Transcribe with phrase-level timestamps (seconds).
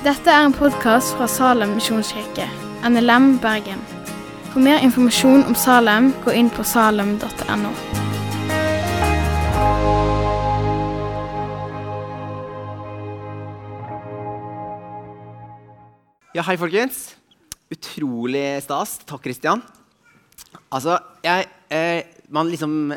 [0.00, 2.46] Dette er en podkast fra Salem misjonskirke,
[2.88, 3.82] NLM Bergen.
[4.48, 7.72] For mer informasjon om Salem, gå inn på salem.no.
[16.32, 17.02] Ja, hei, folkens.
[17.68, 18.96] Utrolig stas.
[19.04, 19.60] Takk, Kristian.
[20.72, 20.96] Altså,
[21.28, 22.96] jeg eh, Man liksom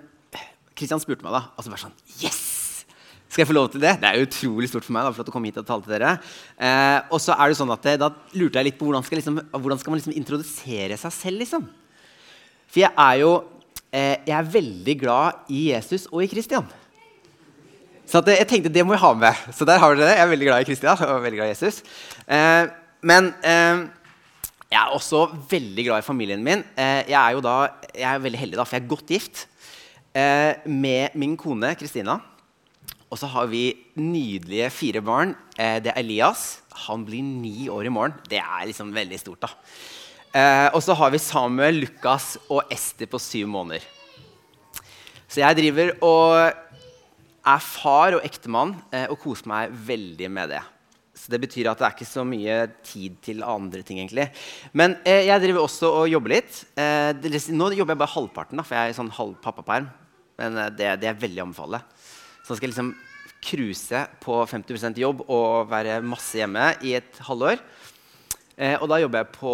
[0.71, 1.49] Kristian spurte meg da.
[1.57, 2.42] Altså bare sånn Yes!
[3.33, 3.95] Skal jeg få lov til det?
[3.97, 5.07] Det er utrolig stort for meg.
[5.07, 6.11] da, for å komme hit og tale til dere.
[6.53, 9.17] Eh, og så er det sånn at eh, Da lurte jeg litt på hvordan skal,
[9.17, 11.41] liksom, hvordan skal man liksom introdusere seg selv.
[11.41, 11.65] liksom?
[12.69, 13.31] For jeg er jo
[13.89, 16.69] eh, jeg er veldig glad i Jesus og i Kristian.
[18.05, 19.39] Så at, eh, jeg tenkte det må vi ha med.
[19.49, 20.17] Så der har dere det.
[20.19, 21.81] Jeg er veldig glad i Kristian og veldig glad i Jesus.
[22.27, 22.67] Eh,
[23.01, 23.81] men eh,
[24.69, 26.61] jeg er også veldig glad i familien min.
[26.77, 27.55] Jeg er jo da,
[27.93, 29.43] jeg er veldig heldig, da, for jeg er godt gift
[30.65, 32.15] med min kone Kristina.
[33.13, 35.35] Og så har vi nydelige fire barn.
[35.53, 36.63] Eh, det er Elias.
[36.87, 38.15] Han blir ni år i morgen.
[38.25, 39.45] Det er liksom veldig stort.
[39.45, 39.51] da.
[40.33, 43.85] Eh, og så har vi Samuel, Lukas og Ester på syv måneder.
[45.29, 46.33] Så jeg driver og
[47.43, 50.63] er far og ektemann eh, og koser meg veldig med det.
[51.13, 53.99] Så det betyr at det er ikke så mye tid til andre ting.
[54.01, 54.31] egentlig.
[54.73, 56.63] Men eh, jeg driver også og jobber litt.
[56.73, 59.91] Eh, det, nå jobber jeg bare halvparten, da, for jeg er i sånn halv pappaperm.
[60.41, 61.83] Men eh, det, det er veldig anbefale.
[62.43, 62.91] Nå skal liksom
[63.43, 67.61] cruise på 50% jobb og være masse hjemme i et halvår.
[68.57, 69.53] Eh, og da jobber jeg på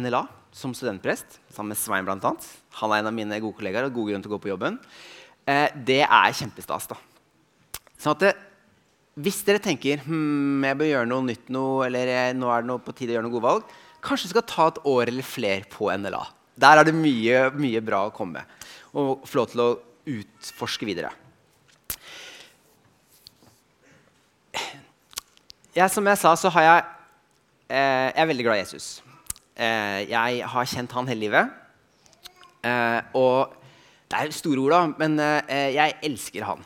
[0.00, 0.22] NLA
[0.56, 2.48] som studentprest sammen med Svein annet.
[2.80, 4.80] Han er en av mine gode kollegaer og god grunn til å gå på jobben.
[5.46, 6.88] Eh, det er kjempestas.
[6.90, 6.98] da.
[8.00, 8.34] Sånn at det,
[9.20, 12.72] hvis dere tenker hm, jeg bør gjøre noe nytt nå, eller eh, nå er det
[12.72, 15.68] noe på tide å gjøre noen gode valg, kanskje skal ta et år eller flere
[15.70, 16.24] på NLA.
[16.60, 18.60] Der er det mye, mye bra å komme med.
[18.96, 19.74] Og få lov til å
[20.10, 21.12] utforske videre.
[25.70, 26.82] Jeg, som jeg sa, så har jeg
[27.70, 28.88] eh, Jeg er veldig glad i Jesus.
[29.54, 31.52] Eh, jeg har kjent han hele livet.
[32.66, 33.52] Eh, og
[34.10, 36.64] det er store ord, da, men eh, jeg elsker han.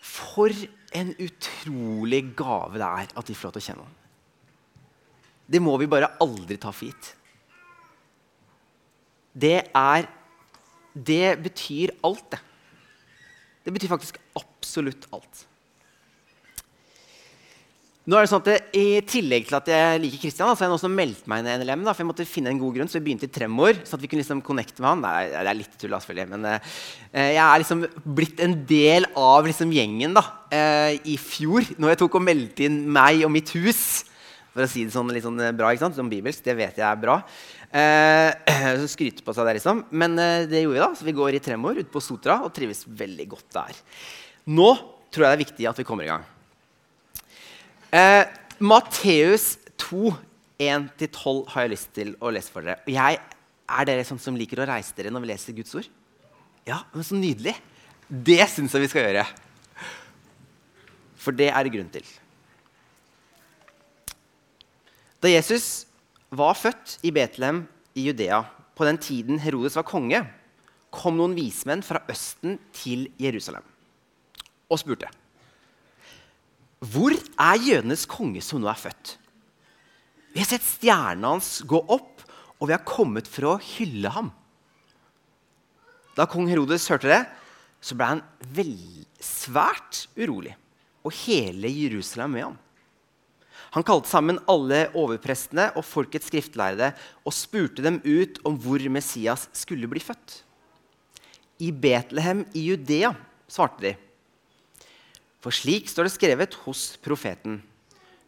[0.00, 0.54] For
[0.96, 3.98] en utrolig gave det er at vi får lov til å kjenne han.
[5.50, 7.12] Det må vi bare aldri ta for gitt.
[9.30, 10.08] Det er
[10.90, 12.40] Det betyr alt, det.
[13.62, 15.44] Det betyr faktisk absolutt alt.
[18.08, 20.76] Nå er det sånn at I tillegg til at jeg liker Kristian, så har jeg
[20.78, 21.82] også meldt meg inn i NLM.
[21.84, 23.76] Da, for jeg måtte finne en god grunn, så vi begynte i Tremor.
[23.84, 25.02] så at vi kunne liksom connecte med han.
[25.04, 26.30] Nei, det er litt tull, selvfølgelig.
[26.32, 26.78] Men uh,
[27.12, 27.84] jeg er liksom
[28.16, 31.68] blitt en del av liksom gjengen da, uh, i fjor.
[31.76, 33.84] Når jeg tok og meldte inn meg og mitt hus.
[34.56, 35.68] For å si det sånn litt sånn bra.
[35.68, 36.00] ikke sant?
[36.00, 36.40] som bibelsk.
[36.48, 37.20] Det vet jeg er bra.
[37.70, 39.84] Uh, skryte på seg der, liksom.
[39.94, 40.88] Men det gjorde vi, da.
[40.98, 43.78] Så vi går i Tremor ute på Sotra og trives veldig godt der.
[44.50, 44.72] Nå
[45.14, 46.26] tror jeg det er viktig at vi kommer i gang.
[47.90, 48.24] Eh,
[48.62, 50.12] Matteus 2,
[50.62, 52.78] 1-12 har jeg lyst til å lese for dere.
[52.86, 53.18] Jeg,
[53.70, 55.88] er dere sånn som liker å reise dere når vi leser Guds ord?
[56.68, 57.56] Ja, men Så nydelig.
[58.10, 59.26] Det syns jeg vi skal gjøre.
[61.20, 62.06] For det er det grunn til.
[65.20, 65.86] Da Jesus
[66.30, 67.64] var født i Betlehem
[67.98, 70.22] i Judea, på den tiden Herodes var konge,
[70.94, 73.66] kom noen vismenn fra Østen til Jerusalem
[74.70, 75.10] og spurte
[76.80, 79.16] hvor er jødenes konge som nå er født?
[80.32, 82.22] Vi har sett stjernen hans gå opp,
[82.60, 84.30] og vi har kommet for å hylle ham.
[86.16, 87.20] Da kong Herodes hørte det,
[87.80, 88.24] så ble han
[88.56, 88.74] vel,
[89.20, 90.54] svært urolig,
[91.04, 92.58] og hele Jerusalem med ham.
[93.76, 96.90] Han kalte sammen alle overprestene og folkets skriftlærde
[97.22, 100.40] og spurte dem ut om hvor Messias skulle bli født.
[101.60, 103.12] I Betlehem i Judea,
[103.50, 103.92] svarte de.
[105.40, 107.60] For slik står det skrevet hos profeten.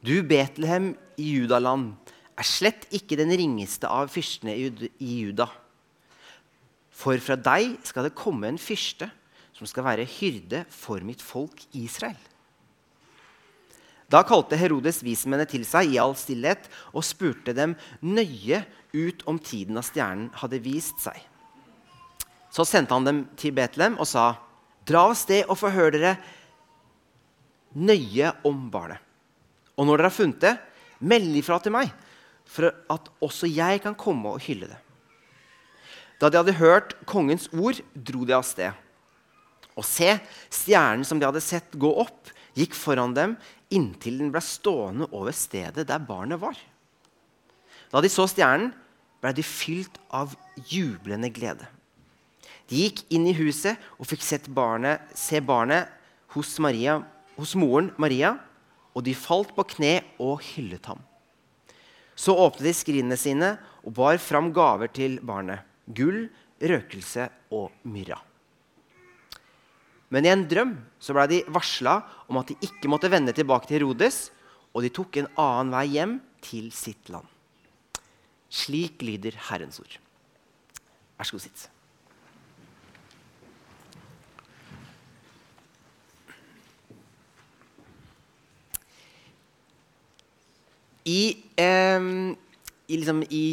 [0.02, 1.92] Du, Betlehem i Judaland,
[2.32, 5.46] er slett ikke den ringeste av fyrstene i Juda.
[6.92, 9.10] For fra deg skal det komme en fyrste
[9.52, 12.18] som skal være hyrde for mitt folk Israel.
[14.12, 18.60] Da kalte Herodes vismennene til seg i all stillhet og spurte dem nøye
[18.92, 21.16] ut om tiden av stjernen hadde vist seg.
[22.52, 24.34] Så sendte han dem til Betlehem og sa,
[24.84, 26.16] dra av sted og forhør dere
[27.74, 29.00] nøye om barnet.
[29.76, 30.54] Og når dere har funnet det,
[31.02, 31.90] meld ifra til meg,
[32.46, 34.78] for at også jeg kan komme og hylle det.
[36.20, 38.70] Da de hadde hørt kongens ord, dro de av sted.
[39.72, 40.12] Og se,
[40.52, 43.34] stjernen som de hadde sett gå opp, gikk foran dem
[43.72, 46.58] inntil den ble stående over stedet der barnet var.
[47.92, 48.72] Da de så stjernen,
[49.22, 50.32] ble de fylt av
[50.66, 51.68] jublende glede.
[52.66, 55.90] De gikk inn i huset og fikk barnet, se barnet
[56.34, 57.00] hos Maria
[57.42, 58.36] hos moren Maria
[58.92, 61.00] og de falt på kne og hyllet ham.
[62.14, 65.64] Så åpnet de skrinene sine og bar fram gaver til barnet.
[65.90, 66.28] Gull,
[66.62, 68.20] røkelse og myrra.
[70.12, 71.96] Men i en drøm så ble de varsla
[72.28, 74.28] om at de ikke måtte vende tilbake til Herodes,
[74.72, 77.26] og de tok en annen vei hjem til sitt land.
[78.52, 79.96] Slik lyder Herrens ord.
[81.16, 81.71] Vær så god, sitt.
[91.08, 91.22] I,
[91.58, 92.08] eh,
[92.88, 93.44] i, liksom, I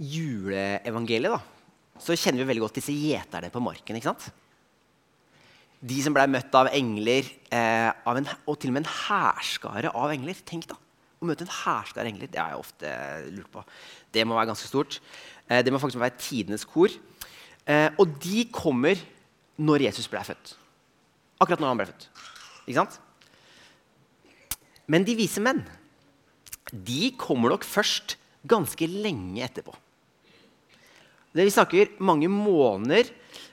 [0.00, 1.40] juleevangeliet da,
[2.00, 3.96] så kjenner vi veldig godt disse gjeterne på marken.
[3.96, 4.30] ikke sant?
[5.80, 9.92] De som ble møtt av engler, eh, av en, og til og med en hærskare
[9.94, 10.36] av engler.
[10.44, 10.76] Tenk da,
[11.20, 12.90] Å møte en hærskare engler det har jeg ofte
[13.34, 13.62] lurt på.
[14.10, 15.00] Det må være ganske stort.
[15.50, 16.88] Eh, det må faktisk være tidenes kor.
[17.68, 18.96] Eh, og de kommer
[19.60, 20.54] når Jesus ble født.
[21.40, 22.08] Akkurat når han ble født.
[22.64, 22.96] Ikke sant?
[24.88, 25.60] Men de vise menn
[26.72, 28.16] de kommer nok først
[28.48, 29.74] ganske lenge etterpå.
[31.30, 33.10] Det vi snakker mange måneder,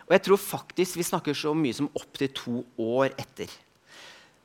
[0.08, 3.52] og jeg tror faktisk vi snakker så mye som opptil to år etter.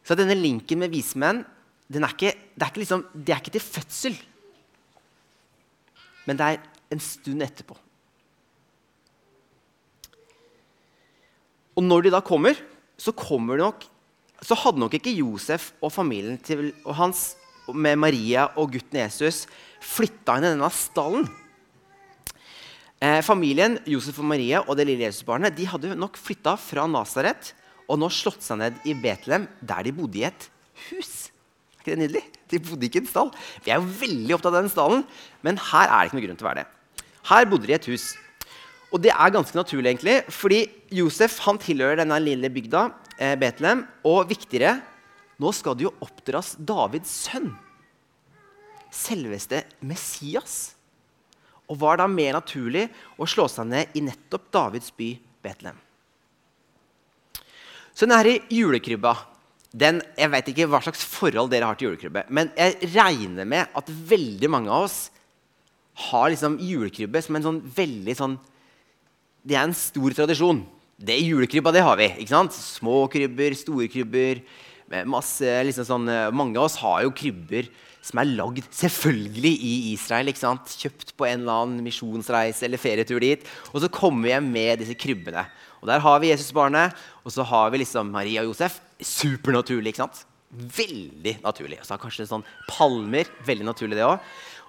[0.02, 1.44] Så denne linken med vismenn
[1.92, 4.18] er ikke, det, er ikke liksom, det er ikke til fødsel.
[6.26, 6.60] Men det er
[6.92, 7.76] en stund etterpå.
[11.76, 12.58] Og når de da kommer,
[13.00, 13.84] så, kommer nok,
[14.44, 17.32] så hadde nok ikke Josef og familien til, og hans
[17.70, 19.44] med Maria og gutten Jesus
[19.82, 21.28] flytta i denne stallen.
[23.02, 27.52] Eh, familien Josef og Maria og det lille Jesusbarnet de hadde nok flytta fra Nasaret
[27.90, 30.46] og nå slått seg ned i Betlehem, der de bodde i et
[30.88, 31.32] hus.
[31.74, 32.22] Er ikke det nydelig?
[32.52, 33.32] De bodde ikke i en stall.
[33.64, 35.02] Vi er jo veldig opptatt av den stallen,
[35.42, 37.02] men her er det ikke noe grunn til å være det.
[37.32, 38.06] Her bodde de i et hus.
[38.92, 40.60] Og det er ganske naturlig, egentlig, fordi
[40.92, 42.84] Josef han tilhører denne lille bygda,
[43.18, 43.86] eh, Betlehem.
[44.04, 44.76] Og viktigere
[45.42, 47.50] nå skal det jo oppdras Davids sønn,
[48.92, 50.76] selveste Messias.
[51.70, 55.78] Og var da mer naturlig å slå seg ned i nettopp Davids by Betlehem.
[57.92, 59.14] Så denne julekrybba
[59.72, 63.72] den, Jeg vet ikke hva slags forhold dere har til julekrybbe, men jeg regner med
[63.72, 65.06] at veldig mange av oss
[66.10, 68.36] har liksom julekrybbe som en sånn veldig sånn
[69.42, 70.60] Det er en stor tradisjon.
[71.02, 72.06] Det Julekrybba det har vi.
[72.22, 72.54] ikke sant?
[72.54, 74.44] Små krybber, store krybber.
[75.08, 77.70] Masse, liksom sånn, eh, mange av oss har jo krybber
[78.02, 80.28] som er lagd selvfølgelig i Israel.
[80.28, 80.74] ikke sant?
[80.82, 83.46] Kjøpt på en eller annen misjonsreise eller ferietur dit.
[83.72, 85.46] Og så kommer vi hjem med disse krybbene.
[85.80, 86.94] Og Der har vi Jesusbarnet,
[87.24, 88.80] og så har vi liksom Maria og Josef.
[89.00, 89.94] Supernaturlig.
[89.94, 90.24] ikke sant?
[90.52, 91.78] Veldig naturlig.
[91.80, 93.24] Og så har kanskje sånn palmer.
[93.46, 94.20] Veldig naturlig, det òg.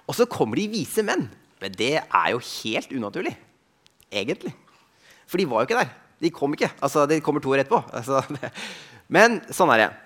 [0.08, 1.28] Og så kommer de vise menn.
[1.60, 3.36] Men det er jo helt unaturlig.
[4.10, 4.54] Egentlig.
[5.26, 5.92] For de var jo ikke der.
[6.20, 6.70] De kom ikke.
[6.80, 7.82] Altså, De kommer to år etterpå.
[7.92, 8.22] Altså,
[9.14, 10.03] men sånn er det.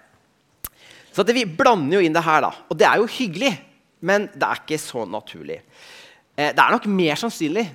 [1.18, 2.52] Så vi blander jo inn det her, da.
[2.70, 3.56] Og det er jo hyggelig,
[4.06, 5.58] men det er ikke så naturlig.
[6.38, 7.66] Eh, det er nok mer sannsynlig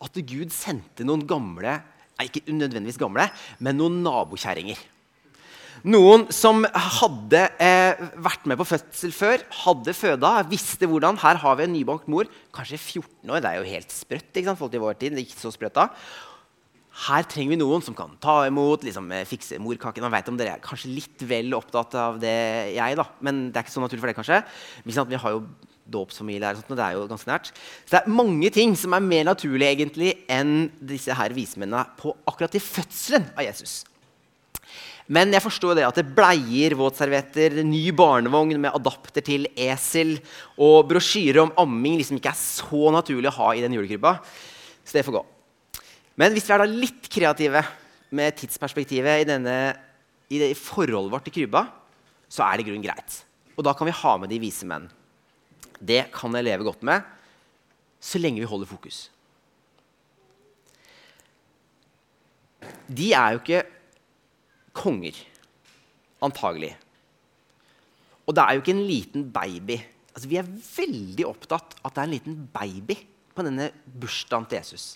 [0.00, 1.80] at Gud sendte noen gamle
[2.20, 3.28] ikke nødvendigvis gamle,
[3.64, 4.80] men noen nabokjerringer.
[5.88, 11.16] Noen som hadde eh, vært med på fødsel før, hadde føda, visste hvordan.
[11.22, 13.40] Her har vi en nybakt mor, kanskje 14 år.
[13.40, 14.28] Det er jo helt sprøtt.
[14.34, 15.88] ikke sant, folk i vår tid, ikke så sprøtt da
[17.06, 20.04] her trenger vi noen som kan ta imot, liksom, eh, fikse morkaken.
[20.04, 23.06] Man vet om dere er kanskje litt vel opptatt av det jeg, da.
[23.20, 24.44] Men det er ikke så naturlig for det, kanskje.
[24.84, 25.46] Vi har jo
[25.90, 27.50] dåpsfamilie her, og det er jo ganske nært.
[27.84, 32.14] Så det er mange ting som er mer naturlig egentlig enn disse her vismennene på
[32.28, 33.84] akkurat i fødselen av Jesus.
[35.10, 40.20] Men jeg forstår det at det bleier, våtservietter, ny barnevogn med adapter til esel
[40.54, 44.20] og brosjyrer om amming liksom ikke er så naturlig å ha i den julekrybba.
[44.84, 45.26] Så det får gå.
[46.20, 47.62] Men hvis vi er da litt kreative
[48.16, 49.54] med tidsperspektivet i, denne,
[50.28, 51.64] i, det, i forholdet vårt til krybba,
[52.28, 53.22] så er det i grunnen greit.
[53.56, 54.90] Og da kan vi ha med de vise menn.
[55.80, 57.06] Det kan jeg leve godt med
[58.00, 59.08] så lenge vi holder fokus.
[62.88, 63.64] De er jo ikke
[64.76, 65.16] konger,
[66.24, 66.72] antagelig.
[68.28, 69.76] Og det er jo ikke en liten baby.
[70.14, 72.96] Altså, vi er veldig opptatt av at det er en liten baby
[73.36, 74.92] på denne bursdagen til Jesus.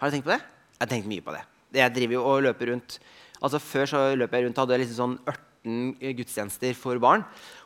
[0.00, 0.40] Har du tenkt på det?
[0.74, 1.44] Jeg har tenkt mye på det.
[1.76, 2.98] Jeg driver jo og løper rundt
[3.40, 7.22] Altså Før så løp jeg rundt og hadde liksom sånn 18 gudstjenester for barn.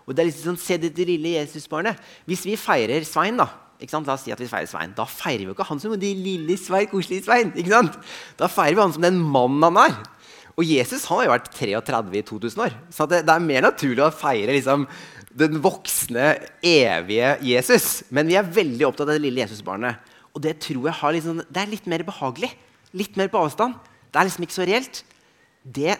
[0.07, 1.99] Og det er liksom sånn, Se det lille Jesusbarnet.
[2.29, 3.49] Hvis vi feirer Svein, da
[3.83, 4.09] ikke sant?
[4.09, 4.95] La oss si at vi feirer Svein.
[4.97, 7.50] Da feirer vi jo ikke han som de lille Svein, koselige Svein.
[7.55, 7.99] ikke sant?
[8.38, 9.97] Da feirer vi han som den mannen han er.
[10.55, 12.79] Og Jesus han har jo vært 33 i 2000 år.
[12.95, 14.87] Så det, det er mer naturlig å feire liksom,
[15.35, 18.05] den voksne, evige Jesus.
[18.14, 20.13] Men vi er veldig opptatt av det lille Jesusbarnet.
[20.35, 22.50] Og det tror jeg liksom, det er litt mer behagelig.
[22.95, 23.79] Litt mer på avstand.
[24.11, 25.05] Det er liksom ikke så reelt.
[25.62, 25.95] Det,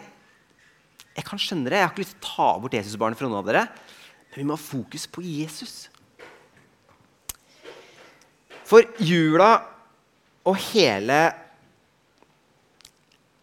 [1.15, 1.79] Jeg kan skjønne det.
[1.79, 3.65] Jeg har ikke lyst til å ta bort Jesusbarnet fra noen av dere.
[4.31, 5.87] Men vi må ha fokus på Jesus.
[8.65, 9.49] For jula
[10.45, 11.19] og hele,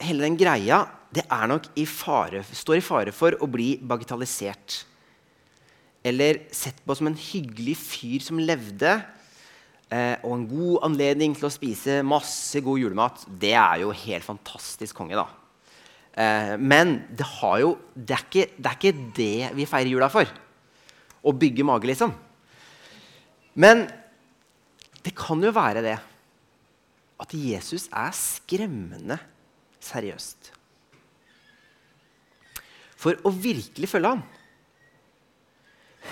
[0.03, 0.83] hele den greia
[1.13, 4.83] det er nok i fare, står i fare for å bli bagatellisert.
[6.03, 8.97] Eller sett på som en hyggelig fyr som levde,
[9.93, 13.25] eh, og en god anledning til å spise masse god julemat.
[13.29, 15.27] Det er jo helt fantastisk konge, da.
[16.13, 17.27] Eh, men det,
[17.63, 20.29] jo, det, er ikke, det, er ikke, det vi feirer jula for.
[21.23, 22.15] Å bygge mage, liksom.
[23.55, 23.87] Men
[25.03, 25.99] det kan jo være det
[27.23, 29.19] at Jesus er skremmende
[29.83, 30.53] seriøst.
[33.03, 34.23] For å virkelig følge ham,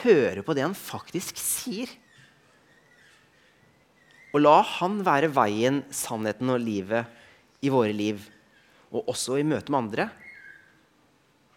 [0.03, 1.91] høre på det han faktisk sier,
[4.31, 8.23] og la han være veien, sannheten og livet i våre liv,
[8.91, 10.09] og også i møte med andre,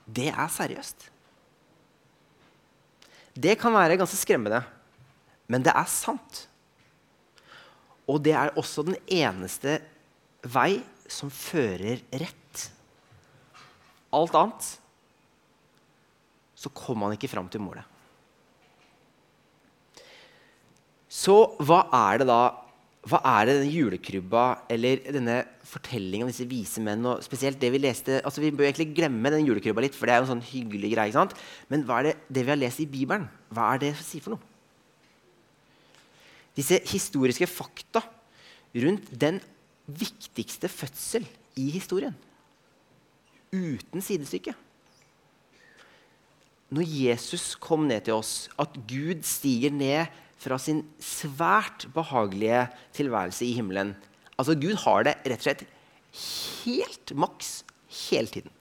[0.03, 1.09] det er seriøst.
[3.33, 4.61] Det kan være ganske skremmende,
[5.49, 6.45] men det er sant.
[8.09, 9.79] Og det er også den eneste
[10.43, 12.65] vei som fører rett.
[14.13, 14.69] Alt annet
[16.63, 17.83] så kommer man ikke fram til målet.
[21.13, 22.41] Så hva er det da
[23.03, 25.35] hva er det denne julekrybba eller denne
[25.67, 29.31] fortellingen om disse vise menn og spesielt det Vi leste, altså vi bør egentlig glemme
[29.33, 31.11] den julekrybba litt, for det er jo en sånn hyggelig greie.
[31.11, 31.35] sant?
[31.67, 34.23] Men hva er det, det vi har lest i Bibelen, hva er det det sier
[34.23, 34.51] for noe?
[36.55, 38.05] Disse historiske fakta
[38.85, 39.41] rundt den
[39.83, 41.25] viktigste fødsel
[41.59, 42.15] i historien.
[43.51, 44.55] Uten sidestykke.
[46.73, 50.07] Når Jesus kom ned til oss, at Gud stiger ned
[50.43, 53.93] fra sin svært behagelige tilværelse i himmelen.
[54.37, 55.65] Altså, Gud har det rett og slett
[56.63, 57.55] helt maks
[58.09, 58.53] hele tiden.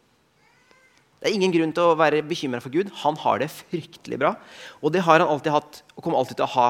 [1.22, 2.90] Det er ingen grunn til å være bekymra for Gud.
[3.04, 4.34] Han har det fryktelig bra.
[4.82, 6.68] Og det har han alltid hatt, og kommer alltid til å ha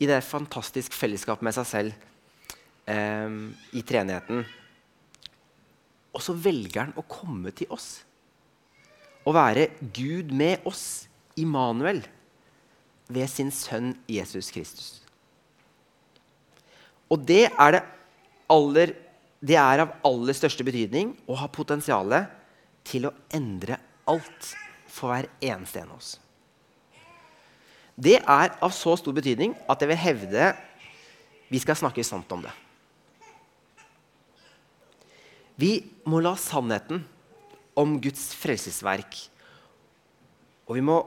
[0.00, 2.06] i det fantastisk fellesskapet med seg selv
[2.88, 3.36] eh,
[3.76, 4.40] i treenigheten.
[6.14, 7.98] Og så velger han å komme til oss.
[9.24, 11.06] Å være Gud med oss,
[11.40, 12.04] Immanuel
[13.08, 14.88] ved sin sønn Jesus Kristus.
[17.12, 17.82] Og det er, det,
[18.50, 18.94] aller,
[19.44, 22.14] det er av aller største betydning og har potensial
[22.84, 24.54] til å endre alt
[24.88, 26.14] for hver eneste en av oss.
[27.94, 30.52] Det er av så stor betydning at jeg vil hevde
[31.52, 32.54] vi skal snakke sant om det.
[35.60, 35.76] Vi
[36.10, 37.04] må la sannheten
[37.78, 39.20] om Guds frelsesverk
[40.64, 40.98] og vi må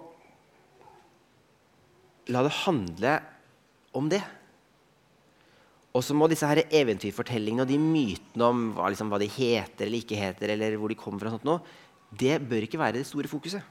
[2.34, 3.13] la det handle
[3.98, 4.22] om det.
[5.98, 9.88] Og så må disse her eventyrfortellingene og de mytene om hva, liksom, hva, de heter
[9.88, 11.57] eller ikke heter, eller hvor de kommer fra, sånt nå,
[12.17, 13.63] det bør ikke være det store fokuset.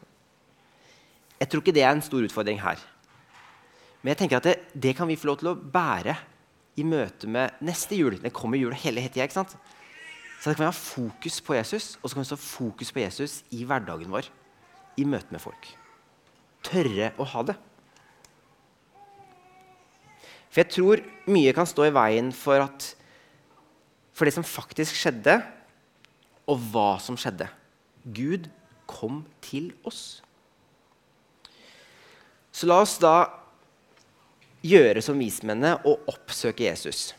[1.36, 2.80] Jeg tror ikke det er en stor utfordring her.
[4.00, 6.16] Men jeg tenker at det, det kan vi få lov til å bære
[6.80, 8.18] i møte med neste jul.
[8.22, 9.44] Det kommer jul hele tida.
[9.46, 13.02] Så det kan vi ha fokus på Jesus, og så kan vi ha fokus på
[13.04, 14.28] Jesus i hverdagen vår.
[15.00, 15.70] I møte med folk.
[16.66, 17.56] Tørre å ha det.
[20.50, 22.90] For jeg tror mye kan stå i veien for, at,
[24.16, 25.40] for det som faktisk skjedde,
[26.46, 27.48] og hva som skjedde.
[28.06, 28.46] Gud
[28.86, 30.22] kom til oss.
[32.54, 33.26] Så la oss da
[34.66, 37.10] gjøre som vismennene og oppsøke Jesus.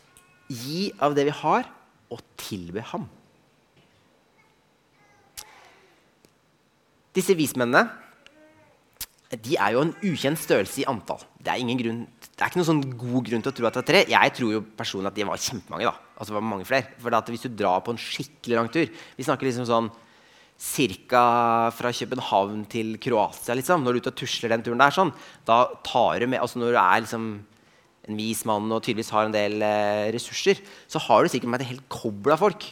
[0.48, 1.68] Gi av det vi har,
[2.08, 3.04] og tilbe ham.
[7.12, 7.84] Disse vismennene
[9.28, 11.20] de er jo en ukjent størrelse i antall.
[11.36, 12.00] Det er, ingen grunn,
[12.38, 14.00] det er, ikke noen sånn god grunn til å tro at det er tre.
[14.12, 15.88] Jeg tror jo personlig at de var kjempemange.
[15.90, 16.10] da.
[16.14, 16.92] Altså det var mange flere.
[17.02, 19.90] For Hvis du drar på en skikkelig lang tur Vi snakker liksom sånn
[21.10, 21.70] ca.
[21.74, 23.58] fra København til Kroatia.
[23.58, 25.12] liksom, Når du er ute og tusler den turen der, sånn,
[25.44, 27.44] da tar du med altså Når du er liksom
[28.08, 31.60] en vis mann og tydeligvis har en del eh, ressurser, så har du sikkert med
[31.60, 32.64] et helt kobbel folk.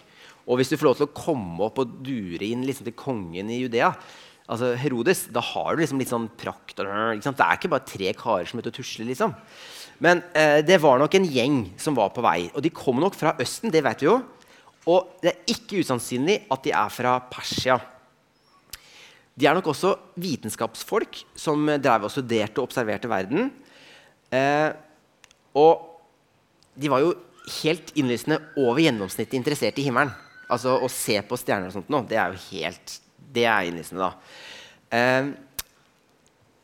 [0.47, 3.51] Og hvis du får lov til å komme opp og dure inn liksom, til kongen
[3.51, 3.91] i Judea,
[4.47, 6.77] altså Herodes, da har du liksom litt sånn prakt.
[6.79, 9.09] Det er ikke bare tre karer som er ute og tusler.
[9.11, 9.35] liksom.
[10.03, 12.47] Men eh, det var nok en gjeng som var på vei.
[12.55, 14.21] Og de kom nok fra Østen, det vet vi jo.
[14.87, 17.79] Og det er ikke usannsynlig at de er fra Persia.
[19.37, 23.51] De er nok også vitenskapsfolk som drev og studerte og observerte verden.
[24.33, 24.71] Eh,
[25.57, 25.83] og
[26.77, 27.17] de var jo
[27.63, 30.15] helt innlysende over gjennomsnittet interessert i himmelen.
[30.53, 33.01] Altså Å se på stjerner og sånt nå, det er jo helt
[33.37, 34.13] det er innlysende, da.
[34.97, 35.33] Eh,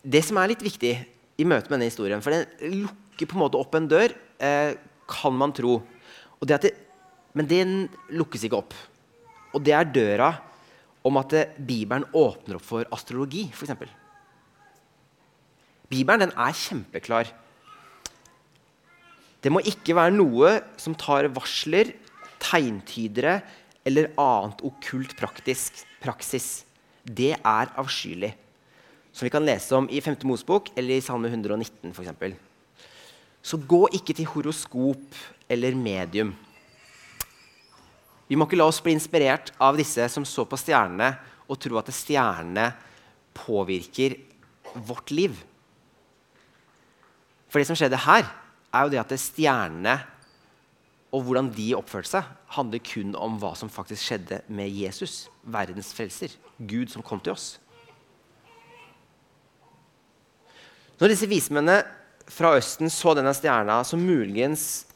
[0.03, 0.93] det som er litt viktig
[1.39, 4.75] i møte med denne historien, for den lukker på en måte opp en dør, eh,
[5.09, 5.81] kan man tro.
[6.43, 6.73] Det,
[7.35, 7.75] men den
[8.11, 8.75] lukkes ikke opp.
[9.53, 10.33] Og det er døra
[11.07, 13.75] om at Bibelen åpner opp for astrologi, f.eks.
[15.93, 17.31] Bibelen den er kjempeklar.
[19.43, 21.91] Det må ikke være noe som tar varsler,
[22.43, 23.41] tegntydere
[23.87, 26.65] eller annet okkult praktisk praksis.
[27.03, 28.33] Det er avskyelig.
[29.13, 30.23] Som vi kan lese om i 5.
[30.29, 32.39] Mosbok eller i Salme 119 f.eks.
[33.43, 35.17] Så gå ikke til horoskop
[35.51, 36.33] eller medium.
[38.29, 41.11] Vi må ikke la oss bli inspirert av disse som så på stjernene
[41.51, 42.71] og tro at stjernene
[43.37, 44.15] påvirker
[44.89, 45.35] vårt liv.
[47.53, 48.25] For det som skjedde her,
[48.73, 49.99] er jo det at stjernene
[51.13, 55.93] og hvordan de oppførte seg, handler kun om hva som faktisk skjedde med Jesus, verdens
[55.95, 57.59] frelser, Gud som kom til oss.
[61.01, 61.83] Når disse vismennene
[62.33, 64.87] fra Østen så denne stjerna som muligens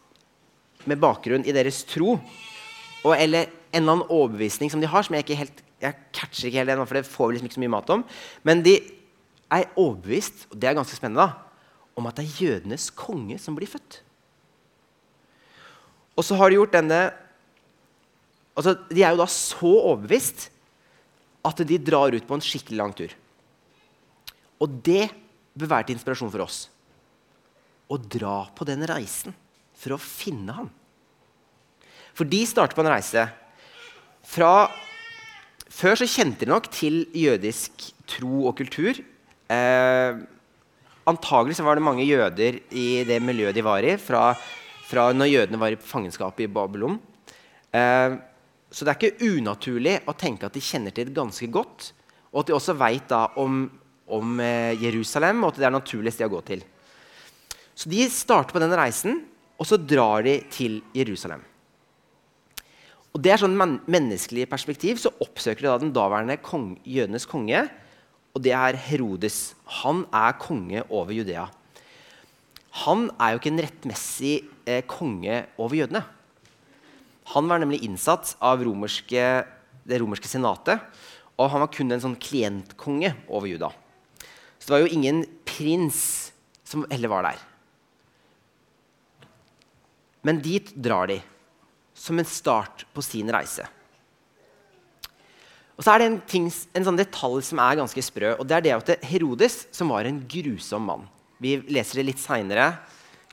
[0.87, 2.17] med bakgrunn i deres tro,
[3.03, 6.49] og, eller en eller annen overbevisning som de har, som jeg ikke helt jeg catcher
[6.49, 8.05] ikke helt ennå, for det får vi liksom ikke så mye mat om.
[8.49, 8.79] Men de
[9.53, 13.57] er overbevist, og det er ganske spennende, da, om at det er jødenes konge som
[13.59, 14.01] blir født.
[16.17, 17.01] Og så har de gjort denne
[18.57, 20.47] altså De er jo da så overbevist
[21.47, 23.13] at de drar ut på en skikkelig lang tur.
[24.59, 25.11] Og det
[25.57, 26.65] bør være til inspirasjon for oss.
[27.87, 29.37] Å dra på den reisen
[29.77, 30.71] for å finne ham.
[32.17, 33.29] For de starter på en reise
[34.27, 34.53] fra
[35.77, 38.97] Før så kjente de nok til jødisk tro og kultur.
[39.53, 40.21] Eh,
[41.05, 44.31] antagelig var det mange jøder i det miljøet de var i, fra,
[44.87, 46.99] fra når jødene var i fangenskap i Babylon.
[47.75, 48.17] Eh,
[48.71, 51.91] så det er ikke unaturlig å tenke at de kjenner til det ganske godt,
[52.33, 53.65] og at de også veit om,
[54.13, 56.65] om eh, Jerusalem, og at det er naturlig sted å gå til.
[57.77, 59.21] Så de starter på den reisen,
[59.57, 61.43] og så drar de til Jerusalem.
[63.17, 67.25] Og det er sånn men menneskelig perspektiv så oppsøker de da den daværende kong, jødenes
[67.29, 67.63] konge.
[68.37, 69.55] Og det er Herodes.
[69.81, 71.47] Han er konge over Judea.
[72.85, 74.35] Han er jo ikke en rettmessig
[74.67, 76.03] eh, konge over jødene.
[77.33, 79.23] Han var nemlig innsatt av romerske,
[79.87, 80.83] det romerske senatet.
[81.37, 83.73] Og han var kun en sånn klientkonge over Juda.
[84.59, 86.01] Så det var jo ingen prins
[86.67, 87.41] som heller var der.
[90.27, 91.21] Men dit drar de
[91.97, 93.67] som en start på sin reise.
[95.77, 98.33] Og så er det en, ting, en sånn detalj som er ganske sprø.
[98.41, 101.05] og det er det at Herodes, som var en grusom mann
[101.39, 102.71] Vi leser det litt seinere.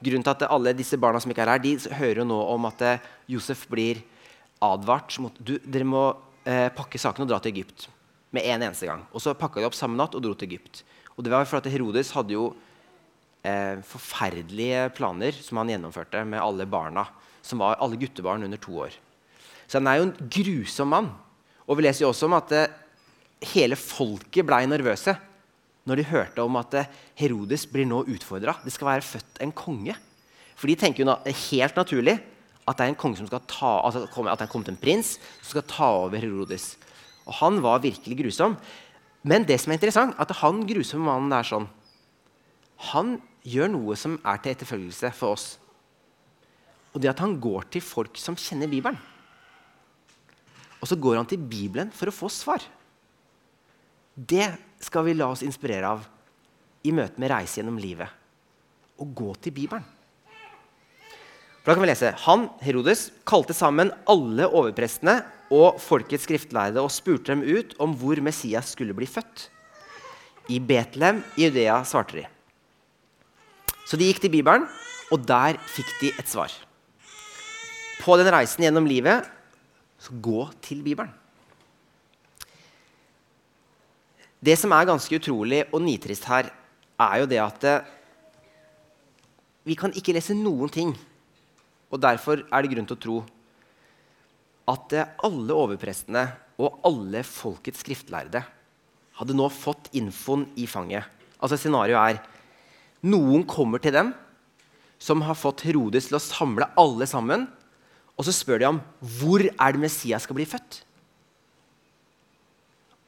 [0.03, 2.67] Grunnen til at alle disse barna som ikke er her, de hører jo nå om
[2.67, 4.01] at eh, Josef blir
[4.63, 5.15] advart.
[5.23, 6.05] Mot, du, dere må
[6.43, 7.87] eh, pakke saken og dra til Egypt
[8.33, 9.05] med en eneste gang.
[9.13, 10.83] Og så pakka de opp samme natt og dro til Egypt.
[11.15, 12.47] Og det var for at Herodes hadde jo
[13.45, 17.05] eh, forferdelige planer som han gjennomførte med alle barna
[17.43, 18.95] som var alle guttebarn under to år.
[19.67, 21.11] Så han er jo en grusom mann.
[21.67, 22.73] Og vi leser jo også om at eh,
[23.53, 25.15] hele folket blei nervøse
[25.89, 28.55] når de hørte om at eh, Herodes blir nå utfordra.
[28.63, 29.95] Det skal være født en konge.
[30.55, 32.17] For de tenker jo er helt naturlig
[32.63, 35.17] at det er en konge som skal ta, altså at det er kommet en prins
[35.41, 36.77] som skal ta over Herodes.
[37.27, 38.55] Og han var virkelig grusom.
[39.23, 41.67] Men det som er interessant, at han grusomme mannen er sånn
[42.91, 43.15] Han
[43.47, 45.45] gjør noe som er til etterfølgelse for oss.
[46.93, 48.99] Og det at han går til folk som kjenner Bibelen.
[50.83, 52.63] Og så går han til Bibelen for å få svar.
[54.13, 54.45] Det
[54.83, 56.03] skal vi la oss inspirere av
[56.85, 58.09] i møte med reise gjennom livet.
[58.99, 59.85] Å gå til Bibelen.
[61.63, 65.21] For da kan vi lese Han, Herodes, kalte sammen alle overprestene
[65.53, 69.47] og folkets skriftlærde og spurte dem ut om hvor Messias skulle bli født.
[70.51, 72.27] I Betlehem i Judea svarte de.
[73.87, 74.67] Så de gikk til Bibelen,
[75.11, 76.51] og der fikk de et svar
[78.03, 79.27] på den reisen gjennom livet,
[80.01, 81.11] så gå til Bibelen.
[84.43, 86.49] Det som er ganske utrolig og nitrist her,
[86.99, 87.85] er jo det at eh,
[89.63, 90.91] vi kan ikke lese noen ting.
[91.93, 93.17] Og derfor er det grunn til å tro
[94.73, 96.25] at eh, alle overprestene
[96.59, 98.43] og alle folkets skriftlærde
[99.19, 101.07] hadde nå fått infoen i fanget.
[101.39, 104.11] Altså Scenarioet er noen kommer til dem
[104.99, 107.47] som har fått Herodes til å samle alle sammen
[108.13, 108.81] og så spør de ham
[109.19, 110.81] hvor er det Messias skal bli født.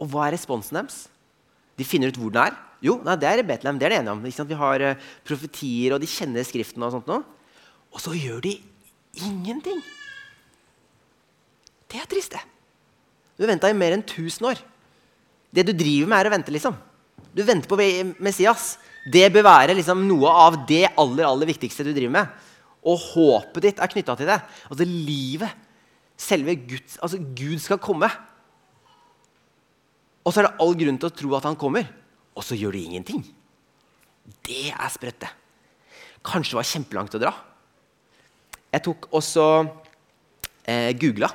[0.02, 1.06] Og hva er responsen deres?
[1.76, 2.56] De finner ut hvor den er.
[2.86, 3.80] Jo, nei, det er Betlehem.
[3.80, 4.48] det er det enige om.
[4.50, 6.84] Vi har uh, profetier, og de kjenner Skriften.
[6.86, 7.22] Og sånt nå.
[7.96, 8.56] Og så gjør de
[9.24, 9.82] ingenting.
[11.92, 12.44] Det er trist, det.
[13.36, 14.62] Du har venta i mer enn 1000 år.
[15.56, 16.52] Det du driver med, er å vente.
[16.52, 16.76] liksom.
[17.36, 17.80] Du venter på
[18.24, 18.76] Messias.
[19.12, 22.44] Det bør være liksom, noe av det aller, aller viktigste du driver med
[22.86, 24.38] og håpet ditt er knytta til det.
[24.70, 25.52] Altså livet,
[26.18, 28.10] selve Guds, altså Gud skal komme.
[30.26, 31.88] Og så er det all grunn til å tro at han kommer,
[32.36, 33.22] og så gjør de ingenting.
[34.46, 35.32] Det er sprøtt, det.
[36.26, 37.34] Kanskje det var kjempelangt å dra.
[38.74, 39.44] Jeg tok også
[40.66, 41.30] eh, googla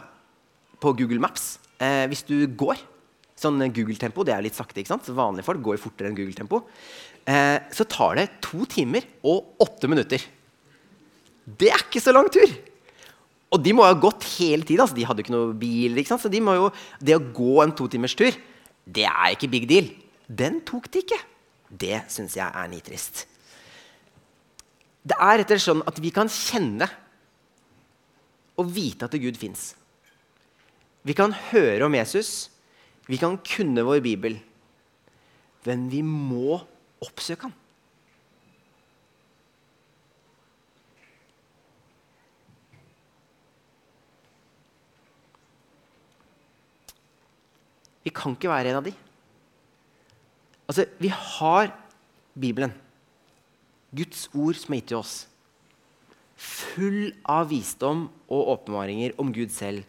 [0.83, 1.55] på Google Maps.
[1.79, 2.81] Eh, hvis du går
[3.41, 5.07] sånn Google-tempo, det er litt sakte, ikke sant?
[5.07, 6.65] Så vanlige folk går fortere enn Google-tempo.
[7.31, 10.27] Eh, så tar det to timer og åtte minutter.
[11.47, 12.51] Det er ikke så lang tur!
[13.51, 14.85] Og de må ha gått hele tida.
[14.85, 15.97] Altså, de hadde jo ikke noe bil.
[15.99, 16.19] Ikke?
[16.21, 16.69] Så de jo,
[17.03, 18.37] det å gå en to timers tur,
[18.91, 19.91] det er ikke big deal.
[20.27, 21.19] Den tok de ikke.
[21.71, 23.25] Det syns jeg er nitrist.
[25.01, 26.89] Det er rett og slett sånn at vi kan kjenne
[28.61, 29.71] og vite at Gud fins.
[31.07, 32.51] Vi kan høre om Jesus,
[33.09, 34.37] vi kan kunne vår bibel,
[35.65, 36.61] men vi må
[37.01, 37.55] oppsøke ham.
[48.05, 48.95] Vi kan ikke være en av de.
[50.71, 51.73] Altså, Vi har
[52.39, 52.73] Bibelen,
[53.91, 55.15] Guds ord som er gitt til oss,
[56.41, 59.83] full av visdom og åpenbaringer om Gud selv,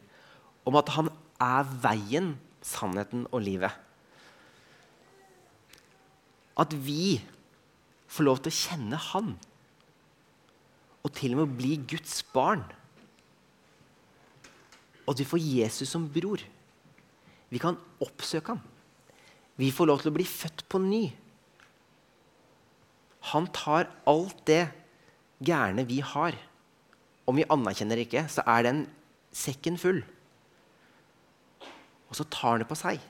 [0.65, 2.33] om at han er veien,
[2.65, 3.71] sannheten og livet.
[6.59, 7.21] At vi
[8.11, 9.35] får lov til å kjenne Han,
[11.01, 12.65] og til og med bli Guds barn.
[15.05, 16.43] Og at vi får Jesus som bror.
[17.51, 18.61] Vi kan oppsøke ham.
[19.59, 21.03] Vi får lov til å bli født på ny.
[23.31, 24.63] Han tar alt det
[25.43, 26.37] gærne vi har.
[27.29, 28.85] Om vi anerkjenner det ikke, så er den
[29.35, 30.01] sekken full.
[32.09, 33.03] Og så tar han det på seg.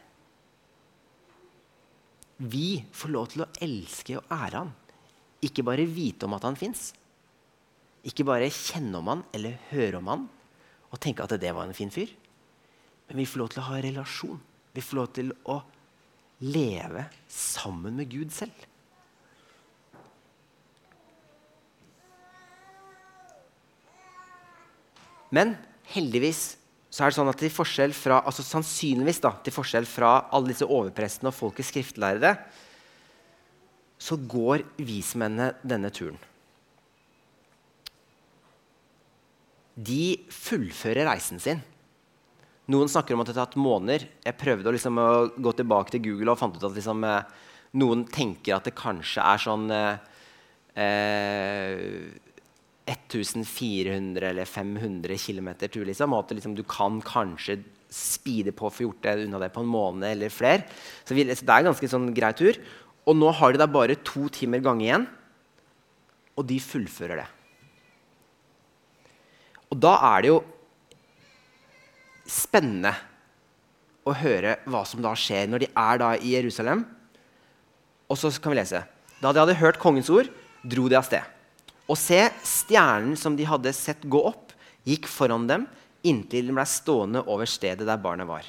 [2.42, 4.74] Vi får lov til å elske og ære han.
[5.46, 6.92] Ikke bare vite om at han fins.
[8.06, 10.30] Ikke bare kjenne om han eller høre om han
[10.92, 12.10] og tenke at det var en fin fyr.
[13.12, 14.38] Men vi får lov til å ha relasjon.
[14.71, 15.58] Vi får lov til å
[16.47, 18.56] leve sammen med Gud selv.
[25.32, 25.58] Men
[25.91, 26.56] heldigvis
[26.91, 30.52] så er det sånn at til forskjell fra, altså sannsynligvis da, til forskjell fra alle
[30.52, 32.34] disse overprestene og folkets skriftlærere,
[34.02, 36.19] så går vismennene denne turen.
[39.76, 41.62] De fullfører reisen sin.
[42.72, 44.08] Noen snakker om at det har tatt måneder.
[44.24, 47.48] Jeg prøvde å, liksom, å gå tilbake til Google og fant ut at liksom, eh,
[47.82, 49.96] noen tenker at det kanskje er sånn eh,
[50.80, 52.28] eh
[52.92, 55.86] 1400 eller 500 km tur.
[55.88, 59.52] Liksom, og at liksom, du kan kanskje speede på å få gjort det unna det
[59.54, 60.66] på en måned eller flere.
[61.06, 62.58] Så vi, det er en ganske sånn grei tur.
[63.08, 65.06] Og nå har de da bare to timer gange igjen,
[66.38, 67.30] og de fullfører det.
[69.72, 70.42] Og da er det jo
[72.32, 72.94] spennende
[74.08, 76.86] å høre hva som da skjer når de er da i Jerusalem.
[78.12, 78.82] Og så kan vi lese.
[79.22, 80.32] Da de hadde hørt kongens ord,
[80.63, 81.26] dro de av sted.
[81.91, 84.56] Og se, stjernen som de hadde sett gå opp,
[84.88, 85.67] gikk foran dem
[86.08, 88.48] inntil den ble stående over stedet der barnet var.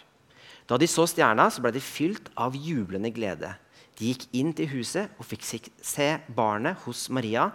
[0.68, 3.50] Da de så stjerna, så ble de fylt av jublende glede.
[3.98, 7.50] De gikk inn til huset og fikk se barnet hos Maria.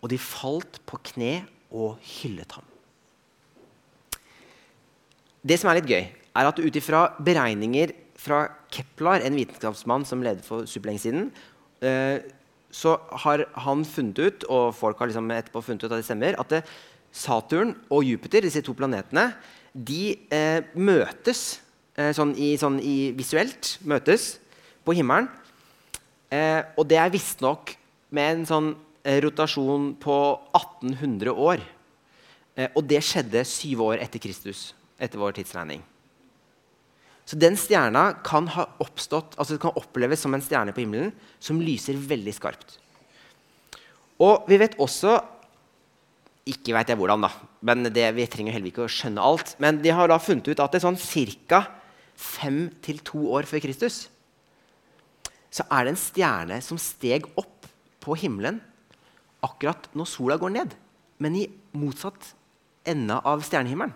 [0.00, 1.34] Og de falt på kne
[1.74, 2.75] og hyllet ham.
[5.46, 6.06] Det som er litt gøy,
[6.36, 11.28] er at ut ifra beregninger fra Kepler, en vitenskapsmann som ledet for superlenge
[11.84, 12.24] eh,
[12.74, 16.38] så har han funnet ut, og folk har liksom etterpå funnet ut at det stemmer,
[16.40, 16.62] at det,
[17.16, 19.30] Saturn og Jupiter, disse to planetene,
[19.72, 21.62] de eh, møtes
[21.96, 24.34] eh, sånn, i, sånn i, visuelt møtes
[24.84, 25.30] på himmelen.
[26.32, 27.72] Eh, og det er visstnok
[28.16, 28.70] med en sånn
[29.06, 30.18] eh, rotasjon på
[30.58, 31.64] 1800 år.
[32.56, 35.82] Eh, og det skjedde syv år etter Kristus, etter vår tidsregning.
[37.26, 41.10] Så den stjerna kan ha oppstått, altså kan oppleves som en stjerne på himmelen
[41.42, 42.76] som lyser veldig skarpt.
[44.22, 45.18] Og vi vet også
[46.46, 47.30] Ikke vet jeg hvordan, da.
[47.60, 49.56] men det, Vi trenger heller ikke å skjønne alt.
[49.58, 51.66] Men de har da funnet ut at det er sånn ca.
[52.14, 54.06] fem til to år før Kristus
[55.56, 57.68] så er det en stjerne som steg opp
[58.04, 58.60] på himmelen
[59.46, 60.74] akkurat når sola går ned,
[61.22, 62.34] men i motsatt
[62.86, 63.94] ende av stjernehimmelen.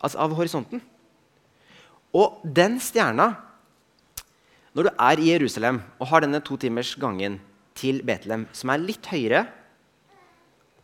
[0.00, 0.82] Altså av horisonten.
[2.16, 3.32] Og den stjerna
[4.74, 7.40] Når du er i Jerusalem og har denne to timers gangen
[7.74, 9.44] til Betlehem, som er litt høyere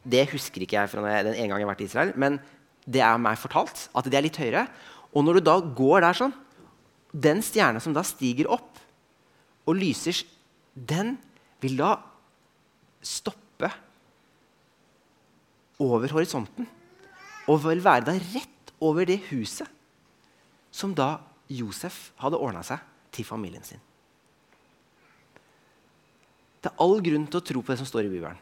[0.06, 2.38] Det husker ikke jeg fra den ene gang jeg har vært i Israel, men
[2.86, 4.66] det er meg fortalt at det er litt høyere.
[5.10, 6.34] Og når du da går der sånn
[7.10, 8.82] Den stjerna som da stiger opp
[9.66, 10.20] og lyser,
[10.76, 11.16] den
[11.62, 11.96] vil da
[13.02, 13.70] stoppe
[15.82, 16.68] over horisonten
[17.46, 19.68] og vil være da rett over det huset
[20.70, 21.16] som da
[21.48, 22.82] Josef hadde ordna seg
[23.14, 23.80] til familien sin.
[26.60, 28.38] Det er all grunn til å tro på det som står i Bibelen.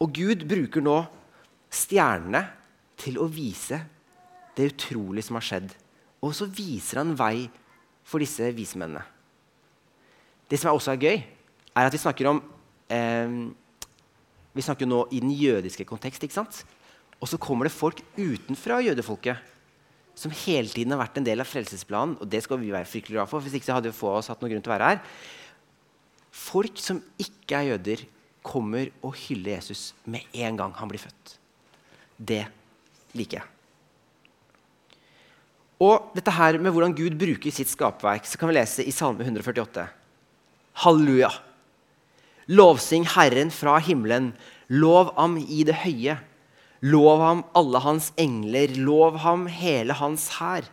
[0.00, 1.00] Og Gud bruker nå
[1.74, 2.44] stjernene
[3.00, 3.80] til å vise
[4.54, 5.72] det utrolige som har skjedd.
[6.22, 7.48] Og så viser han vei
[8.06, 9.02] for disse vismennene.
[10.48, 11.18] Det som også er gøy,
[11.74, 12.40] er at vi snakker om
[12.92, 13.36] eh,
[14.54, 16.22] Vi snakker nå i den jødiske kontekst.
[16.22, 16.60] ikke sant?
[17.22, 19.50] Og så kommer det folk utenfra jødefolket
[20.14, 22.16] som hele tiden har vært en del av frelsesplanen.
[22.22, 23.42] Og det skal vi være fryktelig glad for.
[23.42, 25.00] Hvis ikke så hadde få oss hatt noen grunn til å være her.
[26.34, 28.04] Folk som ikke er jøder,
[28.44, 31.38] kommer og hyller Jesus med en gang han blir født.
[32.18, 32.42] Det
[33.16, 33.50] liker jeg.
[35.84, 39.24] Og dette her med hvordan Gud bruker sitt skaperverk, så kan vi lese i Salme
[39.24, 39.86] 148.
[40.84, 41.32] Halleluja.
[42.52, 44.32] Lovsing Herren fra himmelen.
[44.68, 46.18] Lov ham i det høye.
[46.84, 48.74] Lov ham alle hans engler.
[48.76, 50.68] Lov ham hele hans hær.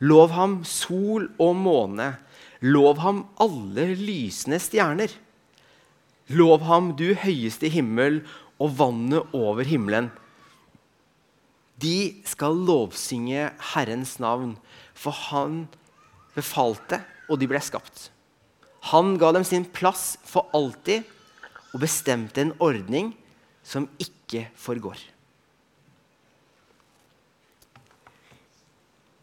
[0.00, 2.12] Lov ham sol og måne.
[2.60, 5.12] Lov ham alle lysende stjerner.
[6.28, 8.20] Lov ham du høyeste himmel
[8.60, 10.10] og vannet over himmelen.
[11.80, 14.58] De skal lovsynge Herrens navn,
[14.92, 15.62] for han
[16.36, 17.00] befalte,
[17.32, 18.10] og de ble skapt.
[18.92, 21.08] Han ga dem sin plass for alltid
[21.72, 23.14] og bestemte en ordning
[23.64, 25.00] som ikke forgår.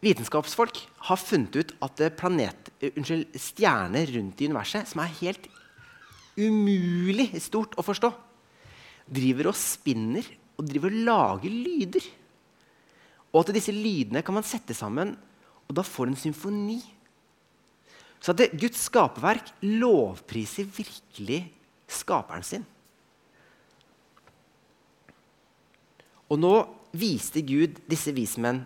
[0.04, 5.48] Vitenskapsfolk har funnet ut at det planet, unnskyld, stjerner rundt i universet som er helt
[6.38, 8.12] umulig stort å forstå,
[9.10, 10.26] driver og spinner
[10.58, 12.06] og driver og lager lyder.
[13.32, 15.16] Og at disse lydene kan man sette sammen,
[15.66, 16.78] og da får du en symfoni.
[18.22, 21.42] Så at det, Guds skaperverk lovpriser virkelig
[21.90, 22.64] skaperen sin.
[26.28, 26.54] Og nå
[26.98, 28.62] viste Gud disse vismenn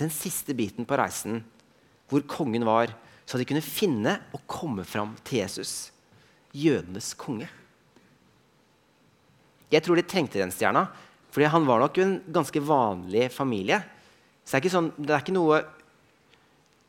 [0.00, 1.42] den siste biten på reisen,
[2.10, 2.92] hvor kongen var,
[3.28, 5.92] så de kunne finne og komme fram til Jesus,
[6.50, 7.46] jødenes konge.
[9.70, 10.88] Jeg tror de trengte den stjerna,
[11.30, 13.78] fordi han var nok en ganske vanlig familie.
[14.42, 15.60] Så det er ikke, sånn, det er ikke noe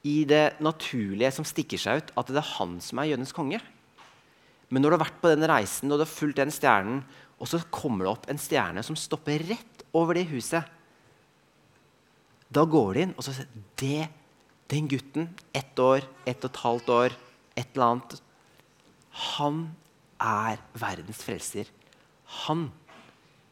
[0.10, 3.62] i det naturlige som stikker seg ut, at det er han som er jødenes konge.
[4.72, 7.04] Men når du har vært på den reisen og du har fulgt den stjernen,
[7.38, 10.66] og så kommer det opp en stjerne som stopper rett over det huset
[12.52, 13.48] Da går de inn og så sier
[13.80, 14.10] det,
[14.72, 17.16] den gutten, ett år, ett og et halvt år,
[17.60, 18.22] et eller annet
[19.36, 19.58] Han
[20.22, 21.68] er verdens frelser.
[22.46, 22.70] Han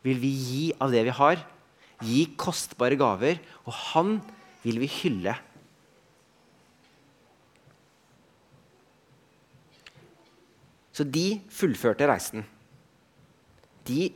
[0.05, 1.41] vil vi gi av det vi har.
[2.05, 3.41] Gi kostbare gaver.
[3.65, 4.13] Og han
[4.63, 5.35] vil vi hylle.
[10.95, 12.47] Så de fullførte reisen.
[13.87, 14.09] De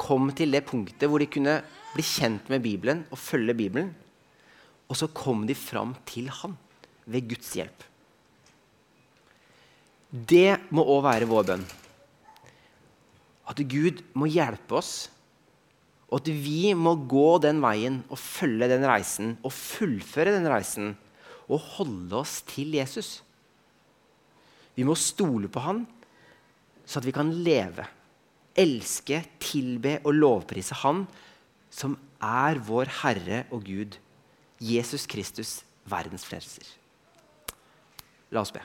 [0.00, 1.60] kom til det punktet hvor de kunne
[1.94, 3.92] bli kjent med Bibelen og følge Bibelen.
[4.90, 6.56] Og så kom de fram til han
[7.10, 7.86] ved Guds hjelp.
[10.10, 11.68] Det må òg være vår bønn
[13.50, 15.08] at Gud må hjelpe oss,
[16.10, 20.92] og at vi må gå den veien og følge den reisen og fullføre den reisen
[21.50, 23.20] og holde oss til Jesus.
[24.74, 25.84] Vi må stole på han,
[26.86, 27.86] så at vi kan leve,
[28.58, 31.04] elske, tilbe og lovprise Han
[31.70, 33.96] som er vår Herre og Gud,
[34.60, 36.66] Jesus Kristus, verdens frelser.
[38.30, 38.62] La oss be.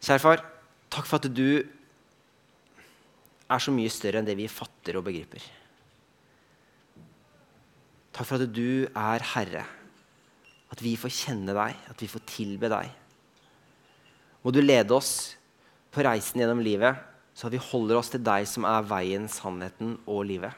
[0.00, 0.44] Kjære far.
[0.90, 1.60] Takk for at du
[3.50, 5.42] er så mye større enn det vi fatter og begriper.
[8.14, 9.66] Takk for at du er Herre.
[10.70, 12.90] At vi får kjenne deg, at vi får tilbe deg.
[14.40, 15.34] Må du lede oss
[15.92, 16.96] på reisen gjennom livet,
[17.34, 20.54] så at vi holder oss til deg som er veien, sannheten og livet.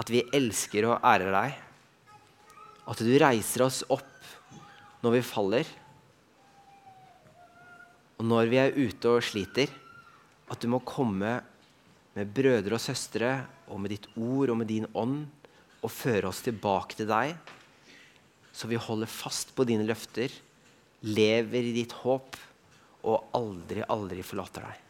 [0.00, 1.58] At vi elsker og ærer deg.
[2.90, 4.06] At du reiser oss opp
[5.00, 5.68] når vi faller
[8.20, 9.70] og når vi er ute og sliter,
[10.52, 11.38] at du må komme
[12.12, 13.30] med brødre og søstre
[13.72, 15.22] og med ditt ord og med din ånd
[15.80, 17.32] og føre oss tilbake til deg,
[18.52, 20.28] så vi holder fast på dine løfter,
[21.00, 22.36] lever i ditt håp
[23.08, 24.89] og aldri, aldri forlater deg.